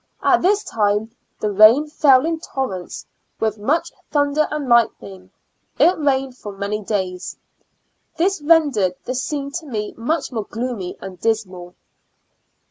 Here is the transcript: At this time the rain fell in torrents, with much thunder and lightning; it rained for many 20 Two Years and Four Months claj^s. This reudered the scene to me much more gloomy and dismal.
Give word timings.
At 0.23 0.41
this 0.41 0.63
time 0.63 1.11
the 1.39 1.51
rain 1.51 1.85
fell 1.87 2.25
in 2.25 2.39
torrents, 2.39 3.05
with 3.39 3.59
much 3.59 3.91
thunder 4.09 4.47
and 4.49 4.67
lightning; 4.67 5.29
it 5.77 5.95
rained 5.99 6.35
for 6.35 6.51
many 6.53 6.77
20 6.77 6.85
Two 6.87 6.93
Years 7.07 7.35
and 7.35 7.37
Four 7.37 7.61
Months 7.61 7.91
claj^s. 8.01 8.17
This 8.17 8.41
reudered 8.41 8.95
the 9.05 9.13
scene 9.13 9.51
to 9.51 9.67
me 9.67 9.93
much 9.95 10.31
more 10.31 10.45
gloomy 10.45 10.97
and 11.01 11.19
dismal. 11.19 11.75